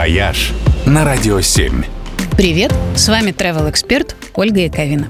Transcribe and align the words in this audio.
«Вояж» 0.00 0.52
на 0.86 1.04
Радио 1.04 1.42
7. 1.42 1.84
Привет, 2.34 2.72
с 2.96 3.06
вами 3.10 3.32
travel 3.32 3.68
эксперт 3.68 4.16
Ольга 4.32 4.60
Яковина. 4.60 5.08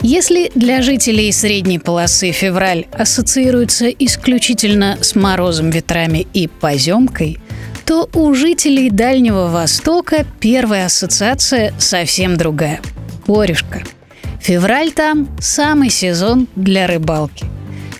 Если 0.00 0.52
для 0.54 0.80
жителей 0.80 1.32
средней 1.32 1.80
полосы 1.80 2.30
февраль 2.30 2.86
ассоциируется 2.92 3.88
исключительно 3.88 4.96
с 5.00 5.16
морозом, 5.16 5.70
ветрами 5.70 6.24
и 6.34 6.46
поземкой, 6.46 7.40
то 7.84 8.08
у 8.14 8.32
жителей 8.32 8.90
Дальнего 8.90 9.48
Востока 9.48 10.24
первая 10.38 10.86
ассоциация 10.86 11.74
совсем 11.76 12.36
другая– 12.36 12.80
корюшка. 13.26 13.82
Февраль 14.40 14.92
там– 14.92 15.28
самый 15.40 15.90
сезон 15.90 16.46
для 16.54 16.86
рыбалки. 16.86 17.44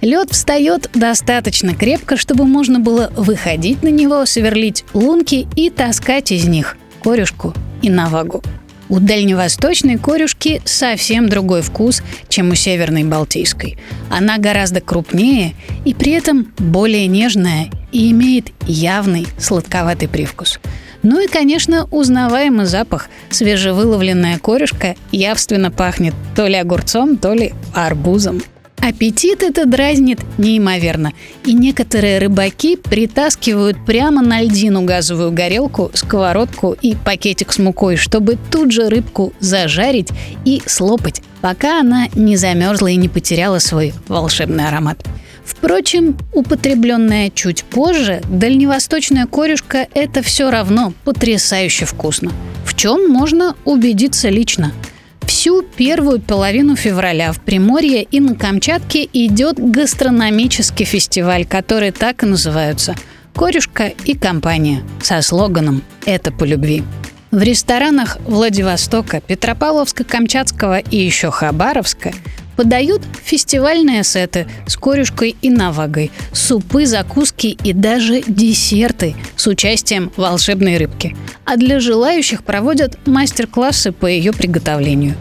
Лед 0.01 0.31
встает 0.31 0.91
достаточно 0.95 1.75
крепко, 1.75 2.17
чтобы 2.17 2.45
можно 2.45 2.79
было 2.79 3.11
выходить 3.17 3.83
на 3.83 3.89
него, 3.89 4.25
сверлить 4.27 4.85
лунки 4.95 5.47
и 5.57 5.71
таскать 5.71 6.33
из 6.33 6.47
них 6.47 6.77
корюшку 7.03 7.55
и 7.83 7.91
навагу. 7.91 8.43
У 8.89 9.01
дальневосточной 9.01 9.99
корюшки 9.99 10.63
совсем 10.65 11.29
другой 11.29 11.61
вкус, 11.63 12.03
чем 12.29 12.51
у 12.51 12.55
северной 12.55 13.05
балтийской. 13.05 13.79
Она 14.11 14.39
гораздо 14.39 14.81
крупнее 14.81 15.55
и 15.85 15.93
при 15.93 16.13
этом 16.13 16.53
более 16.59 17.07
нежная 17.07 17.71
и 17.93 18.11
имеет 18.11 18.47
явный 18.67 19.27
сладковатый 19.39 20.09
привкус. 20.09 20.59
Ну 21.03 21.21
и, 21.21 21.29
конечно, 21.29 21.87
узнаваемый 21.91 22.67
запах. 22.67 23.09
Свежевыловленная 23.31 24.39
корюшка 24.39 24.97
явственно 25.13 25.71
пахнет 25.71 26.15
то 26.35 26.47
ли 26.47 26.57
огурцом, 26.57 27.19
то 27.19 27.35
ли 27.35 27.53
арбузом. 27.75 28.43
Аппетит 28.89 29.43
это 29.43 29.67
дразнит 29.67 30.21
неимоверно, 30.39 31.13
и 31.45 31.53
некоторые 31.53 32.19
рыбаки 32.21 32.75
притаскивают 32.77 33.77
прямо 33.85 34.23
на 34.23 34.41
льдину 34.41 34.83
газовую 34.87 35.31
горелку, 35.31 35.91
сковородку 35.93 36.75
и 36.81 36.95
пакетик 36.95 37.53
с 37.53 37.59
мукой, 37.59 37.97
чтобы 37.97 38.39
тут 38.51 38.73
же 38.73 38.89
рыбку 38.89 39.35
зажарить 39.41 40.09
и 40.47 40.63
слопать, 40.65 41.21
пока 41.43 41.81
она 41.81 42.07
не 42.15 42.39
замерзла 42.39 42.87
и 42.87 42.97
не 42.97 43.11
потеряла 43.11 43.59
свой 43.59 43.93
волшебный 44.07 44.67
аромат. 44.67 45.05
Впрочем, 45.45 46.17
употребленная 46.33 47.29
чуть 47.29 47.65
позже, 47.65 48.23
дальневосточная 48.31 49.27
корюшка– 49.27 49.87
это 49.95 50.23
все 50.23 50.51
равно 50.51 50.95
потрясающе 51.05 51.85
вкусно. 51.85 52.33
В 52.65 52.75
чем 52.75 53.11
можно 53.11 53.55
убедиться 53.67 54.31
лично– 54.31 54.73
Всю 55.29 55.61
первую 55.63 56.21
половину 56.23 56.75
февраля 56.75 57.33
в 57.33 57.41
Приморье 57.41 58.03
и 58.03 58.19
на 58.19 58.35
Камчатке 58.35 59.07
идет 59.13 59.59
гастрономический 59.59 60.87
фестиваль, 60.87 61.45
который 61.45 61.91
так 61.91 62.23
и 62.23 62.27
называется 62.27 62.95
«Корюшка 63.35 63.93
и 64.07 64.17
компания» 64.17 64.83
со 65.03 65.21
слоганом 65.21 65.83
«Это 66.07 66.33
по 66.33 66.45
любви». 66.45 66.83
В 67.31 67.43
ресторанах 67.43 68.17
Владивостока, 68.27 69.19
Петропавловска-Камчатского 69.19 70.83
и 70.91 70.97
еще 70.97 71.31
Хабаровска 71.31 72.13
подают 72.59 73.03
фестивальные 73.23 74.03
сеты 74.03 74.49
с 74.67 74.77
корюшкой 74.77 75.37
и 75.41 75.49
навагой, 75.49 76.11
супы, 76.33 76.87
закуски 76.87 77.57
и 77.63 77.73
даже 77.73 78.21
десерты 78.27 79.15
с 79.37 79.47
участием 79.47 80.11
волшебной 80.17 80.77
рыбки. 80.77 81.17
А 81.45 81.57
для 81.57 81.79
желающих 81.79 82.43
проводят 82.43 82.99
мастер-классы 83.07 83.93
по 83.93 84.07
ее 84.07 84.33
приготовлению. 84.33 85.15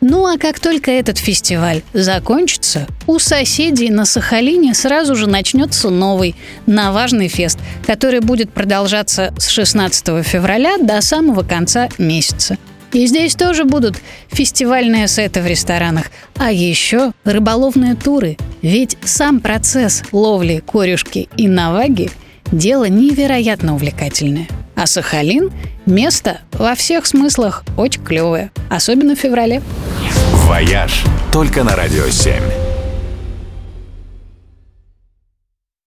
Ну 0.00 0.24
а 0.24 0.38
как 0.38 0.60
только 0.60 0.92
этот 0.92 1.18
фестиваль 1.18 1.82
закончится, 1.94 2.86
у 3.08 3.18
соседей 3.18 3.90
на 3.90 4.04
Сахалине 4.04 4.72
сразу 4.72 5.16
же 5.16 5.26
начнется 5.28 5.90
новый, 5.90 6.36
наважный 6.66 7.26
фест, 7.26 7.58
который 7.84 8.20
будет 8.20 8.52
продолжаться 8.52 9.34
с 9.36 9.48
16 9.48 10.24
февраля 10.24 10.78
до 10.78 11.00
самого 11.00 11.42
конца 11.42 11.88
месяца. 11.98 12.56
И 12.94 13.06
здесь 13.06 13.34
тоже 13.34 13.64
будут 13.64 13.96
фестивальные 14.28 15.08
сеты 15.08 15.42
в 15.42 15.46
ресторанах, 15.46 16.06
а 16.36 16.50
еще 16.50 17.12
рыболовные 17.24 17.96
туры. 17.96 18.38
Ведь 18.62 18.96
сам 19.04 19.40
процесс 19.40 20.02
ловли 20.12 20.62
корюшки 20.64 21.28
и 21.36 21.48
наваги– 21.48 22.10
дело 22.52 22.84
невероятно 22.84 23.74
увлекательное. 23.74 24.46
А 24.76 24.86
Сахалин– 24.86 25.50
место 25.86 26.38
во 26.52 26.74
всех 26.74 27.06
смыслах 27.06 27.64
очень 27.76 28.02
клевое, 28.04 28.50
особенно 28.70 29.16
в 29.16 29.18
феврале. 29.18 29.60
«Вояж» 30.46 31.04
только 31.32 31.64
на 31.64 31.74
«Радио 31.76 32.04
7». 32.04 32.73